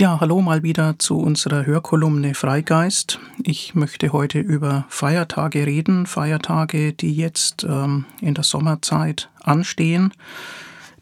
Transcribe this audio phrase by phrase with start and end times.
[0.00, 3.20] Ja, hallo mal wieder zu unserer Hörkolumne Freigeist.
[3.42, 10.14] Ich möchte heute über Feiertage reden, Feiertage, die jetzt ähm, in der Sommerzeit anstehen,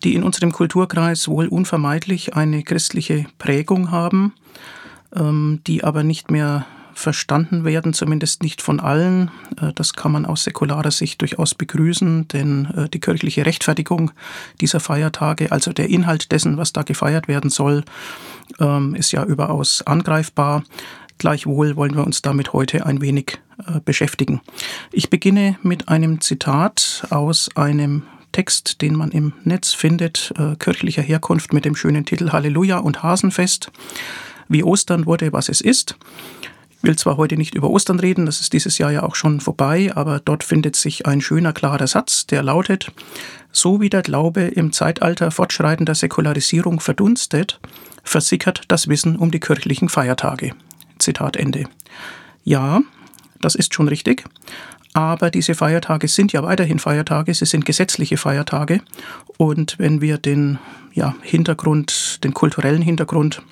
[0.02, 4.34] die in unserem Kulturkreis wohl unvermeidlich eine christliche Prägung haben,
[5.14, 6.66] ähm, die aber nicht mehr
[6.98, 9.30] verstanden werden, zumindest nicht von allen.
[9.60, 14.10] Äh, das kann man aus säkularer Sicht durchaus begrüßen, denn äh, die kirchliche Rechtfertigung
[14.60, 17.84] dieser Feiertage, also der Inhalt dessen, was da gefeiert werden soll,
[18.58, 20.64] ähm, ist ja überaus angreifbar.
[21.18, 24.40] Gleichwohl wollen wir uns damit heute ein wenig äh, beschäftigen.
[24.92, 31.54] Ich beginne mit einem Zitat aus einem Text, den man im Netz findet, kirchlicher Herkunft
[31.54, 33.72] mit dem schönen Titel Halleluja und Hasenfest.
[34.48, 35.96] Wie Ostern wurde, was es ist.
[36.80, 39.90] Will zwar heute nicht über Ostern reden, das ist dieses Jahr ja auch schon vorbei,
[39.94, 42.92] aber dort findet sich ein schöner, klarer Satz, der lautet,
[43.50, 47.58] so wie der Glaube im Zeitalter fortschreitender Säkularisierung verdunstet,
[48.04, 50.52] versickert das Wissen um die kirchlichen Feiertage.
[50.98, 51.64] Zitat Ende.
[52.44, 52.80] Ja,
[53.40, 54.24] das ist schon richtig.
[54.94, 58.80] Aber diese Feiertage sind ja weiterhin Feiertage, sie sind gesetzliche Feiertage.
[59.36, 60.58] Und wenn wir den
[60.92, 63.42] ja, Hintergrund, den kulturellen Hintergrund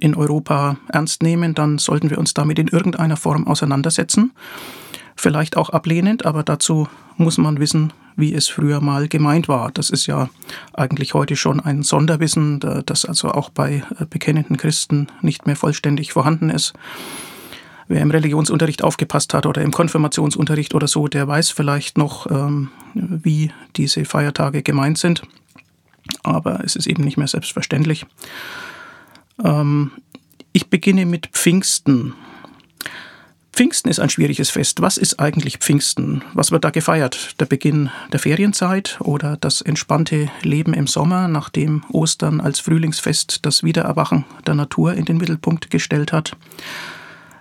[0.00, 4.32] in Europa ernst nehmen, dann sollten wir uns damit in irgendeiner Form auseinandersetzen.
[5.16, 9.70] Vielleicht auch ablehnend, aber dazu muss man wissen, wie es früher mal gemeint war.
[9.72, 10.28] Das ist ja
[10.72, 16.12] eigentlich heute schon ein Sonderwissen, das also auch bei äh, bekennenden Christen nicht mehr vollständig
[16.12, 16.72] vorhanden ist.
[17.86, 22.70] Wer im Religionsunterricht aufgepasst hat oder im Konfirmationsunterricht oder so, der weiß vielleicht noch, ähm,
[22.94, 25.22] wie diese Feiertage gemeint sind.
[26.22, 28.04] Aber es ist eben nicht mehr selbstverständlich.
[29.44, 29.92] Ähm,
[30.52, 32.14] ich beginne mit Pfingsten.
[33.52, 34.80] Pfingsten ist ein schwieriges Fest.
[34.82, 36.22] Was ist eigentlich Pfingsten?
[36.32, 37.34] Was wird da gefeiert?
[37.40, 43.64] Der Beginn der Ferienzeit oder das entspannte Leben im Sommer, nachdem Ostern als Frühlingsfest das
[43.64, 46.36] Wiedererwachen der Natur in den Mittelpunkt gestellt hat?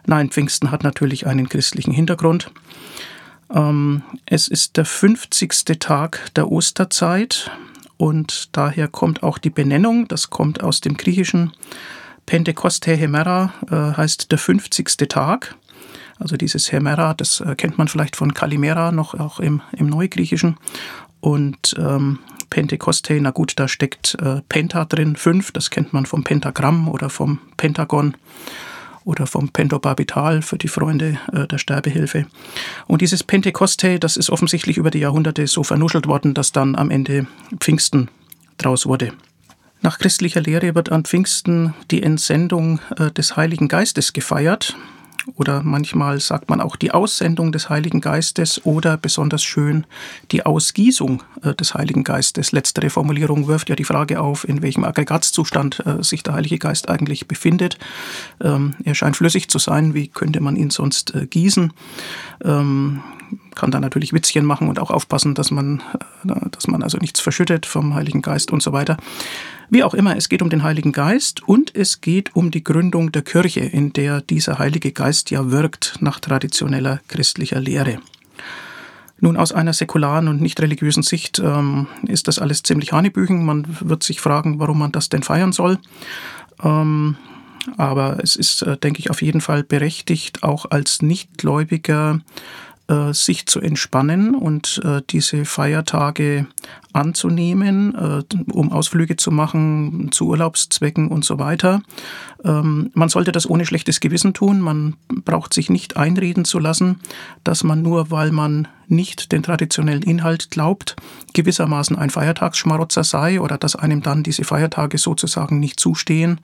[0.07, 2.49] Nein, Pfingsten hat natürlich einen christlichen Hintergrund.
[3.53, 5.79] Ähm, es ist der 50.
[5.79, 7.51] Tag der Osterzeit
[7.97, 11.51] und daher kommt auch die Benennung, das kommt aus dem Griechischen.
[12.25, 15.09] Pentekoste Hemera äh, heißt der 50.
[15.09, 15.55] Tag.
[16.19, 20.57] Also dieses Hemera, das äh, kennt man vielleicht von Kalimera noch auch im, im Neugriechischen.
[21.19, 22.19] Und ähm,
[22.49, 27.09] Pentekoste, na gut, da steckt äh, Penta drin, fünf, das kennt man vom Pentagramm oder
[27.09, 28.15] vom Pentagon
[29.07, 32.27] oder vom Pentobarbital für die Freunde äh, der Sterbehilfe.
[32.87, 36.91] Und dieses Pentekoste, das ist offensichtlich über die Jahrhunderte so vernuschelt worden, dass dann am
[36.91, 37.25] Ende
[37.57, 38.09] Pfingsten
[38.57, 39.13] draus wurde.
[39.81, 44.75] Nach christlicher Lehre wird an Pfingsten die Entsendung äh, des Heiligen Geistes gefeiert
[45.35, 49.85] oder manchmal sagt man auch die Aussendung des Heiligen Geistes oder besonders schön
[50.31, 52.51] die Ausgießung äh, des Heiligen Geistes.
[52.51, 56.89] Letztere Formulierung wirft ja die Frage auf, in welchem Aggregatzustand äh, sich der Heilige Geist
[56.89, 57.77] eigentlich befindet.
[58.41, 61.73] Ähm, er scheint flüssig zu sein, wie könnte man ihn sonst äh, gießen?
[63.57, 65.81] Kann da natürlich Witzchen machen und auch aufpassen, dass man,
[66.23, 68.97] dass man also nichts verschüttet vom Heiligen Geist und so weiter.
[69.71, 73.11] Wie auch immer, es geht um den Heiligen Geist und es geht um die Gründung
[73.11, 77.97] der Kirche, in der dieser Heilige Geist ja wirkt nach traditioneller christlicher Lehre.
[79.21, 83.43] Nun, aus einer säkularen und nicht religiösen Sicht ähm, ist das alles ziemlich Hanebüchen.
[83.43, 85.79] Man wird sich fragen, warum man das denn feiern soll.
[86.63, 87.17] Ähm,
[87.75, 92.66] aber es ist, äh, denke ich, auf jeden Fall berechtigt, auch als Nichtgläubiger äh,
[93.13, 96.47] sich zu entspannen und äh, diese Feiertage
[96.93, 101.81] anzunehmen, äh, um Ausflüge zu machen, zu Urlaubszwecken und so weiter.
[102.43, 104.59] Ähm, man sollte das ohne schlechtes Gewissen tun.
[104.61, 106.99] Man braucht sich nicht einreden zu lassen,
[107.43, 110.95] dass man nur, weil man nicht den traditionellen Inhalt glaubt,
[111.33, 116.39] gewissermaßen ein Feiertagsschmarotzer sei oder dass einem dann diese Feiertage sozusagen nicht zustehen.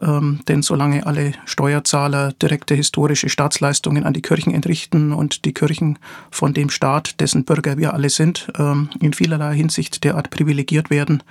[0.00, 5.98] Ähm, denn solange alle Steuerzahler direkte historische Staatsleistungen an die Kirchen entrichten und die Kirchen
[6.30, 11.22] von dem Staat, dessen Bürger wir alle sind, ähm, in vielerlei Hinsicht derart privilegiert werden,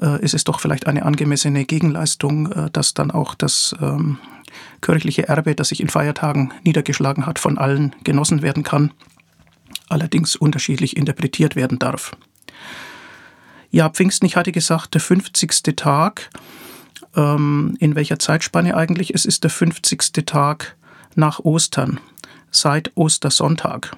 [0.00, 4.18] äh, ist es doch vielleicht eine angemessene Gegenleistung, äh, dass dann auch das ähm,
[4.80, 8.92] kirchliche Erbe, das sich in Feiertagen niedergeschlagen hat, von allen genossen werden kann
[9.90, 12.16] allerdings unterschiedlich interpretiert werden darf.
[13.70, 15.76] Ja, Pfingsten, ich hatte gesagt, der 50.
[15.76, 16.30] Tag.
[17.16, 19.14] Ähm, in welcher Zeitspanne eigentlich?
[19.14, 20.26] Es ist der 50.
[20.26, 20.76] Tag
[21.14, 22.00] nach Ostern,
[22.50, 23.96] seit Ostersonntag.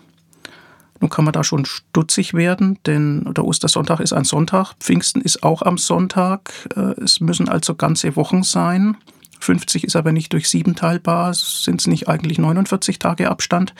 [1.02, 5.42] Nun kann man da schon stutzig werden, denn der Ostersonntag ist ein Sonntag, Pfingsten ist
[5.42, 6.52] auch am Sonntag.
[6.76, 8.96] Äh, es müssen also ganze Wochen sein.
[9.40, 13.74] 50 ist aber nicht durch sieben teilbar, sind es nicht eigentlich 49 Tage Abstand.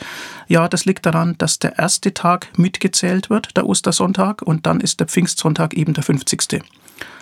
[0.49, 4.99] Ja, das liegt daran, dass der erste Tag mitgezählt wird, der Ostersonntag, und dann ist
[4.99, 6.61] der Pfingstsonntag eben der 50.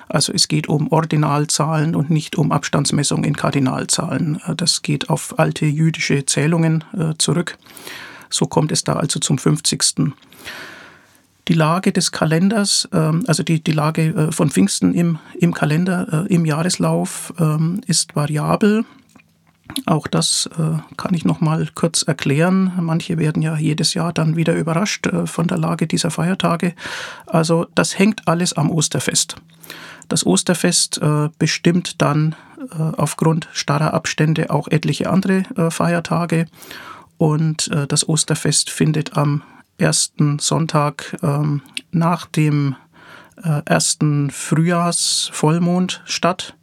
[0.10, 4.42] Also es geht um Ordinalzahlen und nicht um Abstandsmessung in Kardinalzahlen.
[4.48, 7.60] Äh, das geht auf alte jüdische Zählungen äh, zurück.
[8.32, 10.14] So kommt es da also zum 50.
[11.48, 16.26] Die Lage des Kalenders, ähm, also die, die Lage äh, von Pfingsten im, im Kalender,
[16.30, 18.86] im Jahreslauf ähm, ist variabel.
[19.86, 22.72] Auch das äh, kann ich noch mal kurz erklären.
[22.80, 26.74] Manche werden ja jedes Jahr dann wieder überrascht äh, von der Lage dieser Feiertage.
[27.26, 29.36] Also das hängt alles am Osterfest.
[30.08, 36.48] Das Osterfest äh, bestimmt dann äh, aufgrund starrer Abstände auch etliche andere äh, Feiertage.
[37.22, 39.44] Und äh, das Osterfest findet am
[39.78, 42.76] ersten Sonntag ähm, nach dem
[43.66, 46.56] ersten Frühjahrsvollmond statt.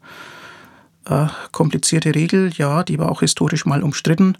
[1.06, 4.36] Äh, komplizierte Regel, ja, die war auch historisch mal umstritten,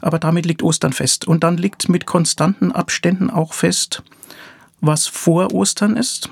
[0.00, 1.26] aber damit liegt Ostern fest.
[1.26, 4.04] Und dann liegt mit konstanten Abständen auch fest,
[4.80, 6.30] was vor Ostern ist.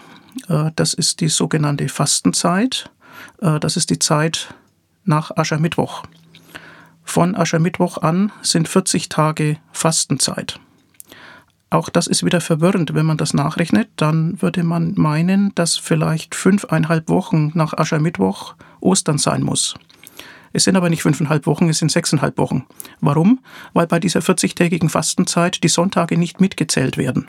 [0.48, 2.90] Äh, das ist die sogenannte Fastenzeit.
[3.40, 4.54] Äh, das ist die Zeit
[5.04, 6.04] nach Aschermittwoch.
[7.04, 10.58] Von Aschermittwoch an sind 40 Tage Fastenzeit.
[11.70, 13.88] Auch das ist wieder verwirrend, wenn man das nachrechnet.
[13.96, 19.74] Dann würde man meinen, dass vielleicht fünfeinhalb Wochen nach Aschermittwoch Ostern sein muss.
[20.52, 22.64] Es sind aber nicht fünfeinhalb Wochen, es sind sechseinhalb Wochen.
[23.00, 23.40] Warum?
[23.72, 27.28] Weil bei dieser 40-tägigen Fastenzeit die Sonntage nicht mitgezählt werden.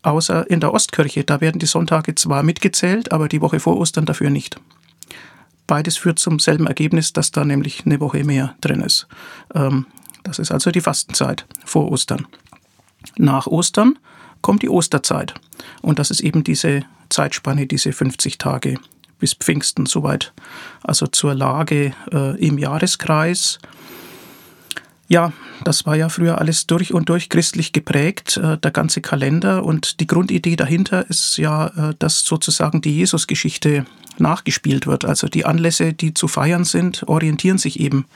[0.00, 4.06] Außer in der Ostkirche, da werden die Sonntage zwar mitgezählt, aber die Woche vor Ostern
[4.06, 4.58] dafür nicht.
[5.66, 9.06] Beides führt zum selben Ergebnis, dass da nämlich eine Woche mehr drin ist.
[9.54, 9.86] Ähm,
[10.22, 12.26] das ist also die Fastenzeit vor Ostern.
[13.16, 13.98] Nach Ostern
[14.40, 15.34] kommt die Osterzeit.
[15.82, 18.78] Und das ist eben diese Zeitspanne, diese 50 Tage
[19.18, 20.32] bis Pfingsten soweit.
[20.82, 23.58] Also zur Lage äh, im Jahreskreis.
[25.08, 25.32] Ja,
[25.64, 29.64] das war ja früher alles durch und durch christlich geprägt, äh, der ganze Kalender.
[29.64, 33.86] Und die Grundidee dahinter ist ja, äh, dass sozusagen die Jesusgeschichte
[34.18, 35.04] nachgespielt wird.
[35.04, 38.06] Also die Anlässe, die zu feiern sind, orientieren sich eben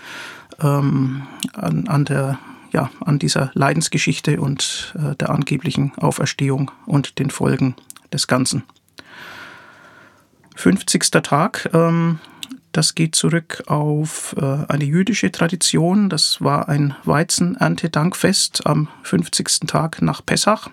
[0.60, 1.22] ähm,
[1.54, 2.38] an, an der
[2.70, 7.74] ja, an dieser Leidensgeschichte und äh, der angeblichen Auferstehung und den Folgen
[8.12, 8.62] des Ganzen.
[10.56, 11.10] 50.
[11.22, 12.18] Tag, ähm,
[12.72, 16.08] das geht zurück auf äh, eine jüdische Tradition.
[16.08, 19.60] Das war ein Weizenerntedankfest am 50.
[19.66, 20.70] Tag nach Pessach.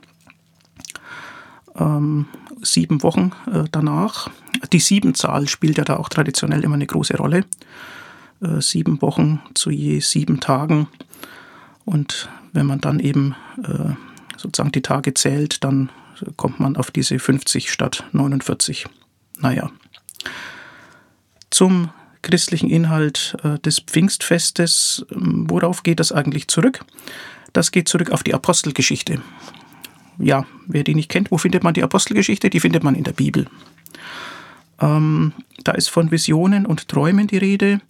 [1.77, 2.27] Ähm,
[2.61, 4.29] sieben Wochen äh, danach.
[4.71, 7.45] Die Siebenzahl spielt ja da auch traditionell immer eine große Rolle.
[8.41, 10.87] Äh, sieben Wochen zu je sieben Tagen
[11.85, 13.93] und wenn man dann eben äh,
[14.37, 15.89] sozusagen die Tage zählt, dann
[16.35, 18.87] kommt man auf diese 50 statt 49.
[19.39, 19.69] Naja.
[21.51, 21.89] Zum
[22.21, 26.83] christlichen Inhalt äh, des Pfingstfestes, ähm, worauf geht das eigentlich zurück?
[27.53, 29.21] Das geht zurück auf die Apostelgeschichte.
[30.17, 32.49] Ja, wer die nicht kennt, wo findet man die Apostelgeschichte?
[32.49, 33.47] Die findet man in der Bibel.
[34.79, 35.33] Ähm,
[35.63, 37.81] da ist von Visionen und Träumen die Rede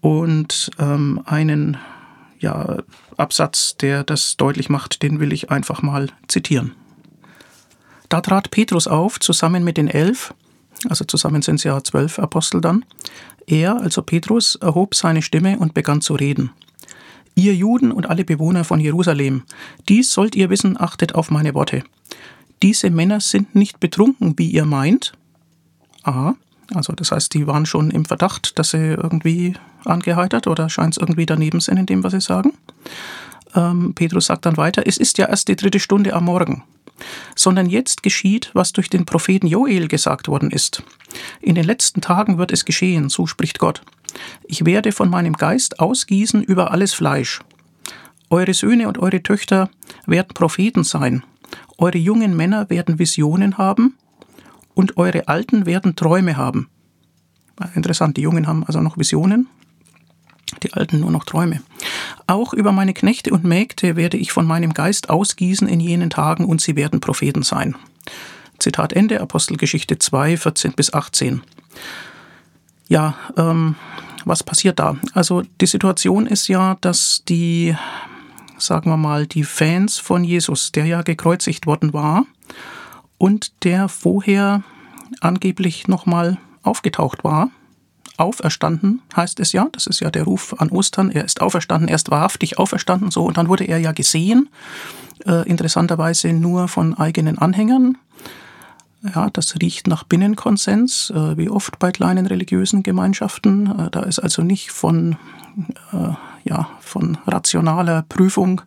[0.00, 1.76] und ähm, einen
[2.38, 2.78] ja,
[3.16, 6.72] Absatz, der das deutlich macht, den will ich einfach mal zitieren.
[8.08, 10.34] Da trat Petrus auf, zusammen mit den elf,
[10.88, 12.84] also zusammen sind es ja zwölf Apostel dann.
[13.46, 16.50] Er, also Petrus, erhob seine Stimme und begann zu reden.
[17.34, 19.42] Ihr Juden und alle Bewohner von Jerusalem,
[19.88, 21.84] dies sollt ihr wissen, achtet auf meine Worte.
[22.62, 25.12] Diese Männer sind nicht betrunken, wie ihr meint.
[26.02, 26.34] A.
[26.74, 30.98] Also das heißt, die waren schon im Verdacht, dass sie irgendwie angeheitert oder scheint es
[30.98, 32.52] irgendwie daneben sind in dem, was sie sagen.
[33.54, 36.62] Ähm, Petrus sagt dann weiter, es ist ja erst die dritte Stunde am Morgen,
[37.34, 40.82] sondern jetzt geschieht, was durch den Propheten Joel gesagt worden ist.
[41.40, 43.82] In den letzten Tagen wird es geschehen, so spricht Gott.
[44.46, 47.40] Ich werde von meinem Geist ausgießen über alles Fleisch.
[48.28, 49.70] Eure Söhne und eure Töchter
[50.06, 51.24] werden Propheten sein.
[51.78, 53.96] Eure jungen Männer werden Visionen haben
[54.74, 56.68] und eure Alten werden Träume haben.
[57.74, 59.48] Interessant, die Jungen haben also noch Visionen,
[60.62, 61.60] die Alten nur noch Träume.
[62.26, 66.44] Auch über meine Knechte und Mägde werde ich von meinem Geist ausgießen in jenen Tagen
[66.44, 67.76] und sie werden Propheten sein.
[68.58, 71.42] Zitat Ende, Apostelgeschichte 2, 14 bis 18.
[72.88, 73.76] Ja, ähm,
[74.24, 74.96] was passiert da?
[75.14, 77.74] Also die Situation ist ja, dass die,
[78.58, 82.26] sagen wir mal, die Fans von Jesus, der ja gekreuzigt worden war,
[83.18, 84.62] und der vorher
[85.20, 87.50] angeblich nochmal aufgetaucht war.
[88.20, 91.10] Auferstanden heißt es ja, das ist ja der Ruf an Ostern.
[91.10, 94.48] Er ist auferstanden, er ist wahrhaftig auferstanden, so und dann wurde er ja gesehen,
[95.26, 97.96] äh, interessanterweise nur von eigenen Anhängern.
[99.14, 103.66] Ja, das riecht nach Binnenkonsens, äh, wie oft bei kleinen religiösen Gemeinschaften.
[103.66, 105.16] Äh, da ist also nicht von,
[105.92, 106.12] äh,
[106.44, 108.60] ja, von rationaler Prüfung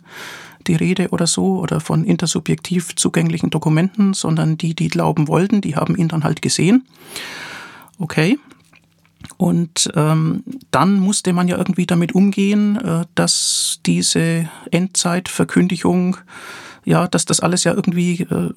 [0.65, 5.75] die Rede oder so oder von intersubjektiv zugänglichen Dokumenten, sondern die, die glauben wollten, die
[5.75, 6.88] haben ihn dann halt gesehen.
[8.00, 8.39] Okay.
[9.38, 16.18] Und ähm, dann musste man ja irgendwie damit umgehen, äh, dass diese Endzeitverkündigung,
[16.86, 18.52] ja, dass das alles ja irgendwie, äh,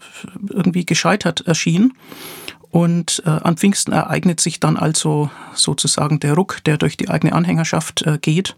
[0.51, 1.93] irgendwie gescheitert erschien.
[2.71, 7.33] Und äh, an Pfingsten ereignet sich dann also sozusagen der Ruck, der durch die eigene
[7.33, 8.55] Anhängerschaft äh, geht.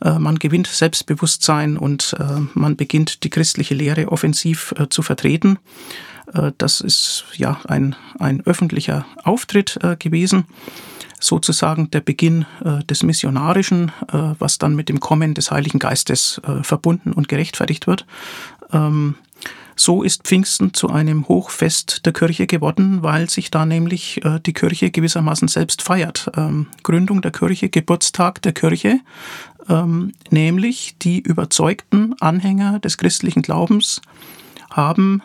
[0.00, 5.58] Äh, man gewinnt Selbstbewusstsein und äh, man beginnt die christliche Lehre offensiv äh, zu vertreten.
[6.34, 10.44] Äh, das ist ja ein, ein öffentlicher Auftritt gewesen
[11.22, 16.40] sozusagen der Beginn äh, des Missionarischen, äh, was dann mit dem Kommen des Heiligen Geistes
[16.46, 18.06] äh, verbunden und gerechtfertigt wird.
[18.72, 19.14] Ähm,
[19.76, 24.52] so ist Pfingsten zu einem Hochfest der Kirche geworden, weil sich da nämlich äh, die
[24.52, 26.30] Kirche gewissermaßen selbst feiert.
[26.36, 29.00] Ähm, Gründung der Kirche, Geburtstag der Kirche,
[29.68, 34.02] ähm, nämlich die überzeugten Anhänger des christlichen Glaubens
[34.70, 35.22] haben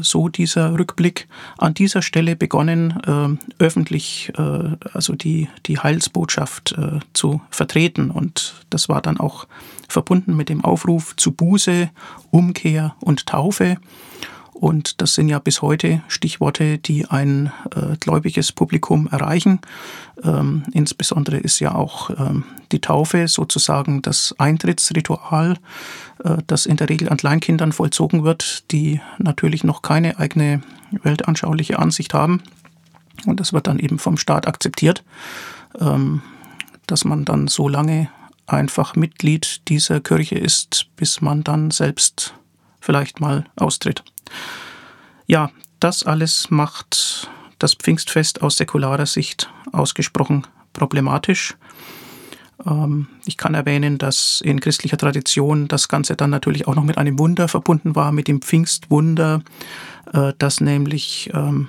[0.00, 7.00] so dieser Rückblick, an dieser Stelle begonnen, äh, öffentlich äh, also die, die Heilsbotschaft äh,
[7.12, 8.10] zu vertreten.
[8.10, 9.46] Und das war dann auch
[9.88, 11.90] verbunden mit dem Aufruf zu Buße,
[12.30, 13.76] Umkehr und Taufe.
[14.58, 19.60] Und das sind ja bis heute Stichworte, die ein äh, gläubiges Publikum erreichen.
[20.24, 25.58] Ähm, insbesondere ist ja auch ähm, die Taufe sozusagen das Eintrittsritual,
[26.24, 30.62] äh, das in der Regel an Kleinkindern vollzogen wird, die natürlich noch keine eigene
[31.02, 32.42] weltanschauliche Ansicht haben.
[33.26, 35.04] Und das wird dann eben vom Staat akzeptiert,
[35.78, 36.22] ähm,
[36.86, 38.08] dass man dann so lange
[38.46, 42.32] einfach Mitglied dieser Kirche ist, bis man dann selbst
[42.80, 44.02] vielleicht mal austritt.
[45.26, 51.56] Ja, das alles macht das Pfingstfest aus säkularer Sicht ausgesprochen problematisch.
[52.64, 56.98] Ähm, ich kann erwähnen, dass in christlicher Tradition das Ganze dann natürlich auch noch mit
[56.98, 59.42] einem Wunder verbunden war, mit dem Pfingstwunder,
[60.12, 61.68] äh, dass nämlich ähm,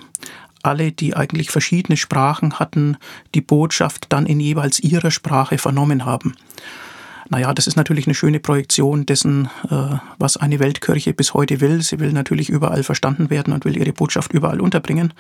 [0.64, 2.98] alle, die eigentlich verschiedene Sprachen hatten,
[3.36, 6.36] die Botschaft dann in jeweils ihrer Sprache vernommen haben.
[7.30, 11.82] Naja, das ist natürlich eine schöne Projektion dessen, äh, was eine Weltkirche bis heute will.
[11.82, 15.14] Sie will natürlich überall verstanden werden und will ihre Botschaft überall unterbringen.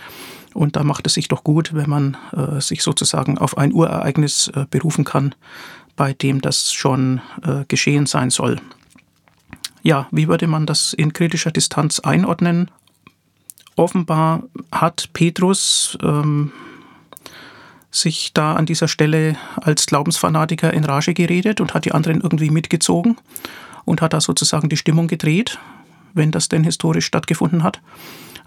[0.53, 4.49] Und da macht es sich doch gut, wenn man äh, sich sozusagen auf ein Urereignis
[4.55, 5.35] äh, berufen kann,
[5.95, 7.21] bei dem das schon
[7.67, 8.61] geschehen sein soll.
[9.81, 12.69] Ja, wie würde man das in kritischer Distanz einordnen?
[13.75, 16.51] Offenbar hat Petrus ähm,
[17.91, 22.49] sich da an dieser Stelle als Glaubensfanatiker in Rage geredet und hat die anderen irgendwie
[22.49, 23.17] mitgezogen
[23.85, 25.59] und hat da sozusagen die Stimmung gedreht,
[26.13, 27.81] wenn das denn historisch stattgefunden hat.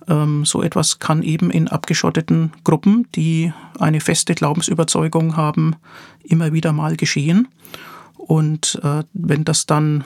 [0.09, 5.77] Ähm, so etwas kann eben in abgeschotteten Gruppen, die eine feste Glaubensüberzeugung haben,
[6.23, 7.49] immer wieder mal geschehen.
[8.17, 10.05] Und äh, wenn das dann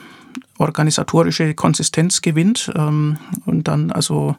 [0.57, 4.35] organisatorische Konsistenz gewinnt ähm, und dann also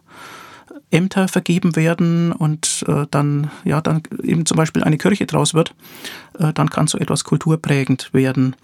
[0.91, 5.75] Ämter vergeben werden und äh, dann, ja, dann eben zum Beispiel eine Kirche draus wird,
[6.39, 8.57] äh, dann kann so etwas kulturprägend werden.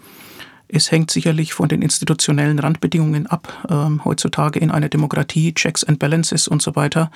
[0.75, 5.99] Es hängt sicherlich von den institutionellen Randbedingungen ab, ähm, heutzutage in einer Demokratie, Checks and
[5.99, 7.11] Balances und so weiter,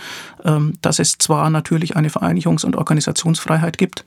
[0.45, 4.05] ähm, dass es zwar natürlich eine Vereinigungs- und Organisationsfreiheit gibt,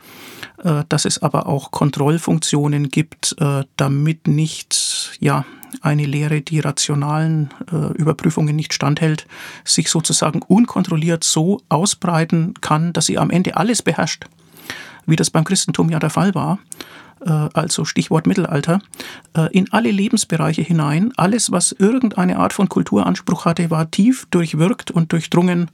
[0.62, 5.44] äh, dass es aber auch Kontrollfunktionen gibt, äh, damit nicht ja,
[5.80, 9.26] eine Lehre, die rationalen äh, Überprüfungen nicht standhält,
[9.64, 14.26] sich sozusagen unkontrolliert so ausbreiten kann, dass sie am Ende alles beherrscht,
[15.06, 16.58] wie das beim Christentum ja der Fall war,
[17.24, 18.80] äh, also Stichwort Mittelalter,
[19.36, 21.12] äh, in alle Lebensbereiche hinein.
[21.16, 25.70] Alles, was irgendeine Art von Kulturanspruch hatte, war tief durchwirkt und durchdrungen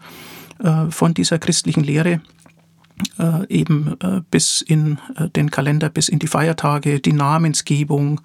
[0.62, 2.20] äh, von dieser christlichen Lehre
[3.18, 8.20] äh, eben äh, bis in äh, den Kalender, bis in die Feiertage, die Namensgebung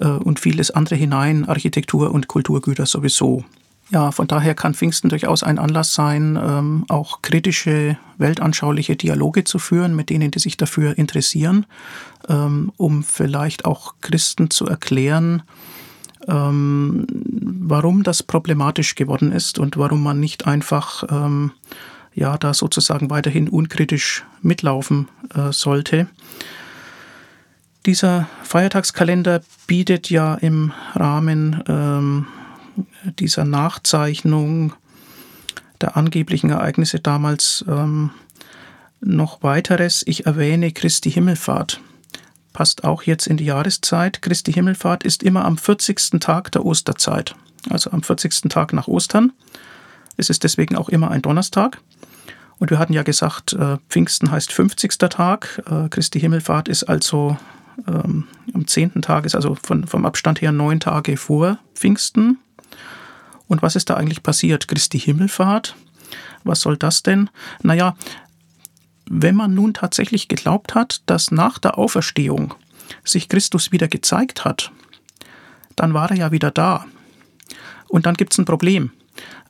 [0.00, 3.44] äh, und vieles andere hinein, Architektur und Kulturgüter sowieso.
[3.90, 9.58] Ja, von daher kann Pfingsten durchaus ein Anlass sein, ähm, auch kritische, weltanschauliche Dialoge zu
[9.58, 11.66] führen mit denen, die sich dafür interessieren,
[12.28, 15.42] ähm, um vielleicht auch Christen zu erklären,
[16.26, 21.52] ähm, warum das problematisch geworden ist und warum man nicht einfach ähm,
[22.14, 26.06] ja da sozusagen weiterhin unkritisch mitlaufen äh, sollte.
[27.86, 32.26] Dieser Feiertagskalender bietet ja im Rahmen ähm,
[33.18, 34.72] dieser Nachzeichnung
[35.80, 38.10] der angeblichen Ereignisse damals ähm,
[39.00, 40.02] noch weiteres.
[40.06, 41.80] Ich erwähne Christi Himmelfahrt.
[42.54, 44.22] Passt auch jetzt in die Jahreszeit.
[44.22, 46.20] Christi Himmelfahrt ist immer am 40.
[46.20, 47.34] Tag der Osterzeit,
[47.68, 48.48] also am 40.
[48.48, 49.32] Tag nach Ostern.
[50.16, 51.80] Es ist deswegen auch immer ein Donnerstag.
[52.58, 54.98] Und wir hatten ja gesagt, äh, Pfingsten heißt 50.
[55.10, 55.62] Tag.
[55.68, 57.36] Äh, Christi Himmelfahrt ist also
[57.88, 59.02] ähm, am 10.
[59.02, 62.38] Tag, ist also vom Abstand her neun Tage vor Pfingsten.
[63.48, 64.68] Und was ist da eigentlich passiert?
[64.68, 65.74] Christi Himmelfahrt?
[66.44, 67.30] Was soll das denn?
[67.62, 67.96] Naja,
[69.10, 72.54] wenn man nun tatsächlich geglaubt hat, dass nach der Auferstehung
[73.04, 74.70] sich Christus wieder gezeigt hat,
[75.76, 76.86] dann war er ja wieder da.
[77.88, 78.92] Und dann gibt es ein Problem.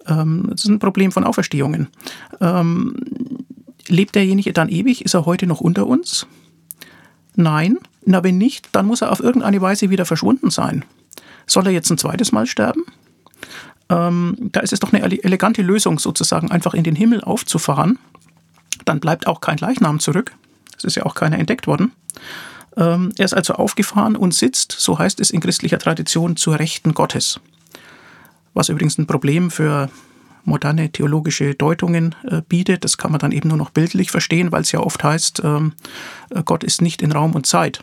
[0.06, 1.88] Ähm, das ist ein Problem von Auferstehungen.
[2.40, 2.96] Ähm,
[3.88, 5.04] lebt derjenige dann ewig?
[5.04, 6.26] Ist er heute noch unter uns?
[7.36, 7.78] Nein.
[8.04, 10.84] Na, wenn nicht, dann muss er auf irgendeine Weise wieder verschwunden sein.
[11.46, 12.84] Soll er jetzt ein zweites Mal sterben?
[13.88, 17.98] Ähm, da ist es doch eine elegante Lösung, sozusagen einfach in den Himmel aufzufahren.
[18.84, 20.32] Dann bleibt auch kein Leichnam zurück.
[20.76, 21.92] Es ist ja auch keiner entdeckt worden.
[22.76, 26.92] Ähm, er ist also aufgefahren und sitzt, so heißt es in christlicher Tradition, zur Rechten
[26.94, 27.40] Gottes.
[28.54, 29.90] Was übrigens ein Problem für
[30.44, 32.84] moderne theologische Deutungen äh, bietet.
[32.84, 35.72] Das kann man dann eben nur noch bildlich verstehen, weil es ja oft heißt, ähm,
[36.30, 37.82] äh, Gott ist nicht in Raum und Zeit.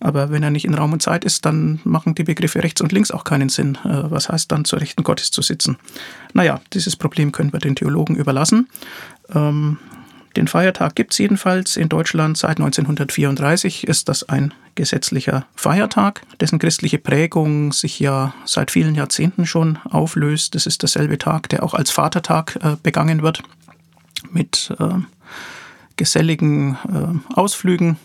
[0.00, 2.92] Aber wenn er nicht in Raum und Zeit ist, dann machen die Begriffe rechts und
[2.92, 3.76] links auch keinen Sinn.
[3.84, 5.76] Äh, was heißt dann zur Rechten Gottes zu sitzen?
[6.32, 8.68] Naja, dieses Problem können wir den Theologen überlassen.
[9.34, 9.78] Ähm,
[10.38, 16.60] den Feiertag gibt es jedenfalls in Deutschland seit 1934 ist das ein gesetzlicher Feiertag, dessen
[16.60, 20.54] christliche Prägung sich ja seit vielen Jahrzehnten schon auflöst.
[20.54, 23.42] Das ist derselbe Tag, der auch als Vatertag äh, begangen wird
[24.30, 25.00] mit äh,
[25.96, 27.98] geselligen äh, Ausflügen,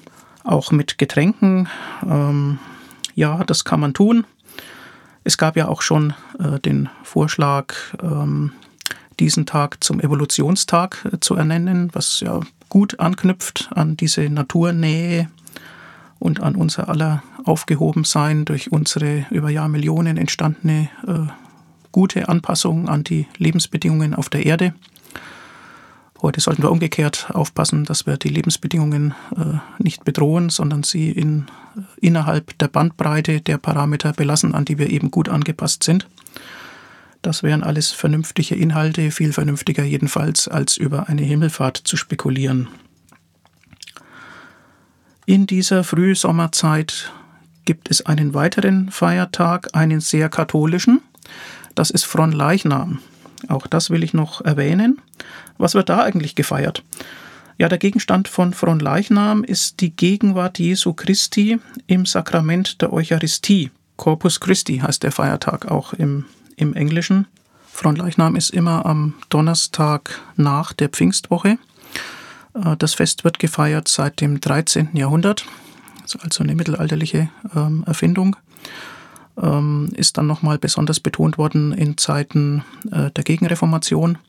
[0.43, 1.69] auch mit Getränken.
[2.03, 2.57] Ähm,
[3.13, 4.25] ja, das kann man tun.
[5.23, 8.53] Es gab ja auch schon äh, den Vorschlag, ähm,
[9.19, 12.39] diesen Tag zum Evolutionstag äh, zu ernennen, was ja
[12.69, 15.29] gut anknüpft an diese Naturnähe
[16.19, 21.27] und an unser aller Aufgehobensein durch unsere über Jahrmillionen entstandene äh,
[21.91, 24.73] gute Anpassung an die Lebensbedingungen auf der Erde.
[26.21, 31.47] Heute sollten wir umgekehrt aufpassen, dass wir die Lebensbedingungen äh, nicht bedrohen, sondern sie in,
[31.75, 36.07] äh, innerhalb der Bandbreite der Parameter belassen, an die wir eben gut angepasst sind.
[37.23, 42.67] Das wären alles vernünftige Inhalte, viel vernünftiger jedenfalls, als über eine Himmelfahrt zu spekulieren.
[45.25, 47.13] In dieser Frühsommerzeit
[47.63, 51.01] gibt es einen weiteren Feiertag, einen sehr katholischen.
[51.75, 52.99] Das ist Fronleichnam.
[53.47, 55.01] Auch das will ich noch erwähnen.
[55.57, 56.83] Was wird da eigentlich gefeiert?
[57.57, 63.71] Ja, der Gegenstand von Fronleichnam ist die Gegenwart Jesu Christi im Sakrament der Eucharistie.
[63.95, 66.25] Corpus Christi heißt der Feiertag auch im
[66.57, 67.27] im Englischen.
[67.71, 71.57] Frontleichnam ist immer am Donnerstag nach der Pfingstwoche.
[72.53, 74.89] Äh, das Fest wird gefeiert seit dem 13.
[74.93, 75.45] Jahrhundert,
[76.21, 78.35] also eine mittelalterliche ähm, Erfindung.
[79.41, 84.19] Ähm, ist dann nochmal besonders betont worden in Zeiten äh, der Gegenreformation.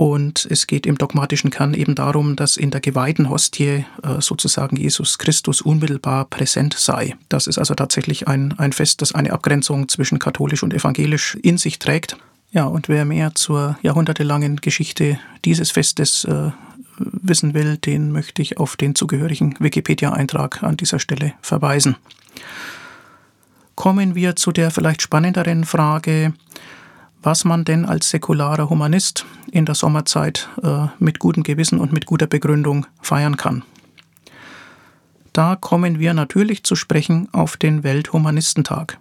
[0.00, 4.76] Und es geht im dogmatischen Kern eben darum, dass in der geweihten Hostie äh, sozusagen
[4.76, 7.16] Jesus Christus unmittelbar präsent sei.
[7.28, 11.58] Das ist also tatsächlich ein, ein Fest, das eine Abgrenzung zwischen katholisch und evangelisch in
[11.58, 12.16] sich trägt.
[12.50, 16.50] Ja, und wer mehr zur jahrhundertelangen Geschichte dieses Festes äh,
[16.96, 21.96] wissen will, den möchte ich auf den zugehörigen Wikipedia-Eintrag an dieser Stelle verweisen.
[23.74, 26.32] Kommen wir zu der vielleicht spannenderen Frage,
[27.22, 32.06] was man denn als säkularer Humanist in der Sommerzeit äh, mit gutem Gewissen und mit
[32.06, 33.62] guter Begründung feiern kann.
[35.32, 38.98] Da kommen wir natürlich zu sprechen auf den Welthumanistentag,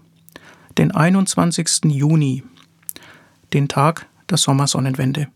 [0.78, 1.86] den 21.
[1.86, 2.44] Juni,
[3.54, 5.28] den Tag der Sommersonnenwende.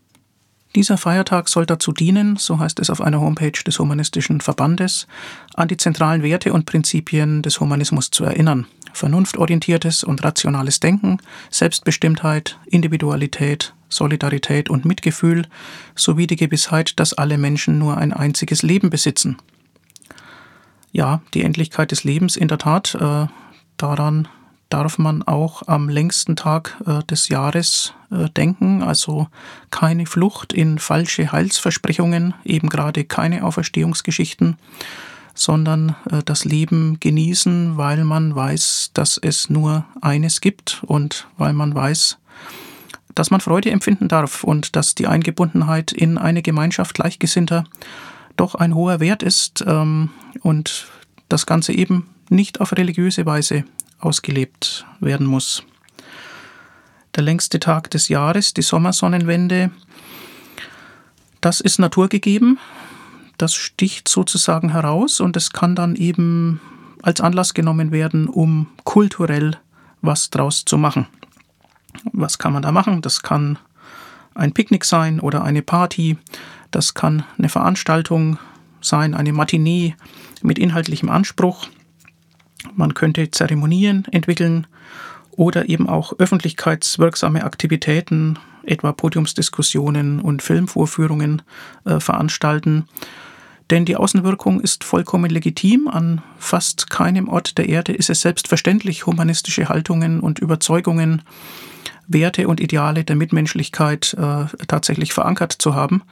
[0.74, 5.06] Dieser Feiertag soll dazu dienen, so heißt es auf einer Homepage des Humanistischen Verbandes,
[5.54, 11.18] an die zentralen Werte und Prinzipien des Humanismus zu erinnern, vernunftorientiertes und rationales Denken,
[11.50, 15.46] Selbstbestimmtheit, Individualität, Solidarität und Mitgefühl
[15.94, 19.36] sowie die Gewissheit, dass alle Menschen nur ein einziges Leben besitzen.
[20.92, 23.26] Ja, die Endlichkeit des Lebens in der Tat, äh,
[23.76, 24.28] daran
[24.68, 29.28] darf man auch am längsten Tag äh, des Jahres äh, denken, also
[29.70, 34.56] keine Flucht in falsche Heilsversprechungen, eben gerade keine Auferstehungsgeschichten,
[35.34, 41.52] sondern äh, das Leben genießen, weil man weiß, dass es nur eines gibt und weil
[41.52, 42.18] man weiß,
[43.14, 47.64] dass man Freude empfinden darf und dass die Eingebundenheit in eine Gemeinschaft Gleichgesinnter
[48.36, 50.86] doch ein hoher Wert ist ähm, und
[51.28, 53.64] das Ganze eben nicht auf religiöse Weise
[54.00, 55.62] ausgelebt werden muss.
[57.14, 59.70] Der längste Tag des Jahres, die Sommersonnenwende,
[61.40, 62.58] das ist naturgegeben
[63.38, 66.60] das sticht sozusagen heraus und es kann dann eben
[67.02, 69.58] als Anlass genommen werden, um kulturell
[70.02, 71.06] was draus zu machen.
[72.12, 73.02] Was kann man da machen?
[73.02, 73.58] Das kann
[74.34, 76.18] ein Picknick sein oder eine Party,
[76.70, 78.38] das kann eine Veranstaltung
[78.80, 79.94] sein, eine Matinee
[80.42, 81.68] mit inhaltlichem Anspruch.
[82.74, 84.66] Man könnte Zeremonien entwickeln
[85.36, 91.42] oder eben auch öffentlichkeitswirksame Aktivitäten etwa Podiumsdiskussionen und Filmvorführungen
[91.84, 92.86] äh, veranstalten.
[93.70, 95.88] Denn die Außenwirkung ist vollkommen legitim.
[95.88, 101.22] An fast keinem Ort der Erde ist es selbstverständlich, humanistische Haltungen und Überzeugungen,
[102.06, 106.02] Werte und Ideale der Mitmenschlichkeit äh, tatsächlich verankert zu haben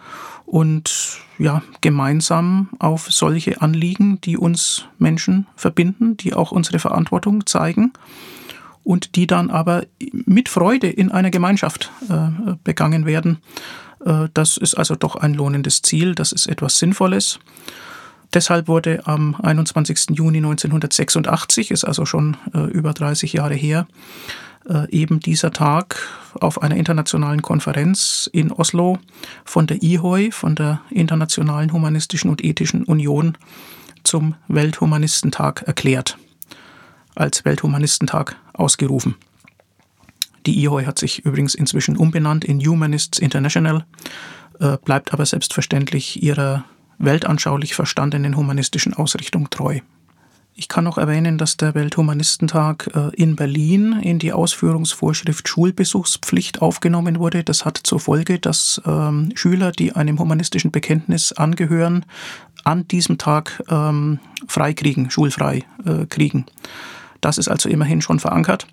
[0.46, 7.92] und ja, gemeinsam auf solche Anliegen, die uns Menschen verbinden, die auch unsere Verantwortung zeigen
[8.84, 13.38] und die dann aber mit Freude in einer Gemeinschaft äh, begangen werden.
[14.04, 17.38] Äh, das ist also doch ein lohnendes Ziel, das ist etwas Sinnvolles.
[18.34, 20.16] Deshalb wurde am 21.
[20.16, 23.86] Juni 1986, ist also schon äh, über 30 Jahre her,
[24.68, 25.96] äh, eben dieser Tag
[26.40, 28.98] auf einer internationalen Konferenz in Oslo
[29.44, 33.36] von der IHOI, von der Internationalen Humanistischen und Ethischen Union,
[34.02, 36.16] zum Welthumanistentag erklärt,
[37.14, 39.16] als Welthumanistentag ausgerufen.
[40.46, 43.84] Die IHOI hat sich übrigens inzwischen umbenannt in Humanists International,
[44.60, 46.64] äh, bleibt aber selbstverständlich ihrer
[46.98, 49.80] weltanschaulich verstandenen humanistischen Ausrichtung treu.
[50.54, 57.18] Ich kann noch erwähnen, dass der Welthumanistentag äh, in Berlin in die Ausführungsvorschrift Schulbesuchspflicht aufgenommen
[57.18, 57.42] wurde.
[57.42, 62.04] Das hat zur Folge, dass ähm, Schüler, die einem humanistischen Bekenntnis angehören,
[62.64, 64.74] an diesem Tag ähm, frei
[65.08, 66.44] schulfrei äh, kriegen.
[67.22, 68.66] Das ist also immerhin schon verankert.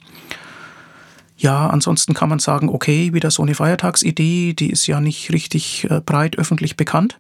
[1.38, 5.88] Ja, ansonsten kann man sagen, okay, wieder so eine Feiertagsidee, die ist ja nicht richtig
[5.90, 7.18] äh, breit öffentlich bekannt.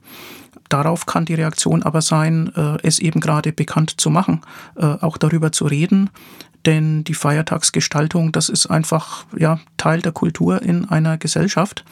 [0.69, 4.41] Darauf kann die Reaktion aber sein, äh, es eben gerade bekannt zu machen,
[4.75, 6.09] äh, auch darüber zu reden.
[6.65, 11.85] Denn die Feiertagsgestaltung, das ist einfach ja, Teil der Kultur in einer Gesellschaft.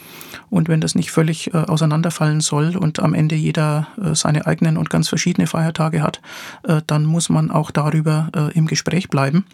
[0.49, 4.77] Und wenn das nicht völlig äh, auseinanderfallen soll und am Ende jeder äh, seine eigenen
[4.77, 6.21] und ganz verschiedene Feiertage hat,
[6.63, 9.45] äh, dann muss man auch darüber äh, im Gespräch bleiben.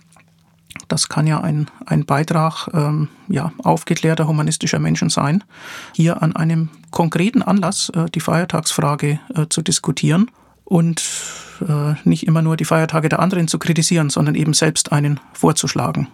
[0.87, 5.43] Das kann ja ein, ein Beitrag ähm, ja, aufgeklärter humanistischer Menschen sein,
[5.93, 10.29] hier an einem konkreten Anlass äh, die Feiertagsfrage äh, zu diskutieren
[10.65, 11.03] und
[11.67, 16.07] äh, nicht immer nur die Feiertage der anderen zu kritisieren, sondern eben selbst einen vorzuschlagen.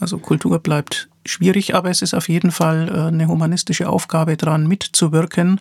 [0.00, 4.66] Also Kultur bleibt schwierig, aber es ist auf jeden Fall äh, eine humanistische Aufgabe daran
[4.66, 5.60] mitzuwirken,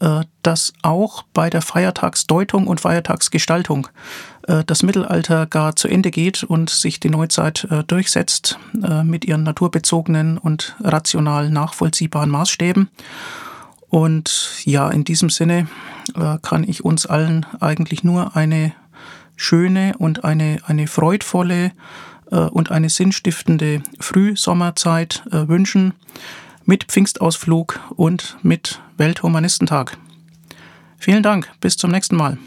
[0.00, 3.88] äh, dass auch bei der Feiertagsdeutung und Feiertagsgestaltung
[4.46, 8.58] äh, das Mittelalter gar zu Ende geht und sich die Neuzeit durchsetzt
[9.04, 12.88] mit ihren naturbezogenen und rational nachvollziehbaren Maßstäben.
[13.88, 15.66] Und ja, in diesem Sinne
[16.42, 18.72] kann ich uns allen eigentlich nur eine
[19.36, 21.72] schöne und eine, eine freudvolle
[22.36, 25.94] und eine sinnstiftende Frühsommerzeit äh, wünschen
[26.64, 29.96] mit Pfingstausflug und mit Welthumanistentag.
[30.98, 32.38] Vielen Dank, bis zum nächsten Mal.